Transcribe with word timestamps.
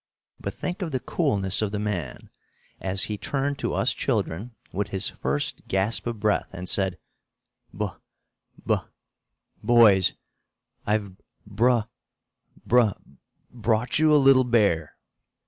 But 0.39 0.55
think 0.55 0.81
of 0.81 0.89
the 0.91 0.99
coolness 0.99 1.61
of 1.61 1.71
the 1.71 1.77
man, 1.77 2.31
as 2.79 3.03
he 3.03 3.19
turned 3.19 3.59
to 3.59 3.75
us 3.75 3.93
children 3.93 4.55
with 4.71 4.87
his 4.87 5.09
first 5.09 5.61
gasp 5.67 6.07
of 6.07 6.19
breath, 6.19 6.49
and 6.53 6.67
said, 6.67 6.97
"Bo 7.71 7.97
bo 8.65 8.85
boys, 9.61 10.13
I've 10.87 11.11
bro 11.45 11.83
bro 12.65 12.93
brought 13.51 13.99
you 13.99 14.11
a 14.11 14.15
little 14.17 14.43
bear!" 14.43 14.97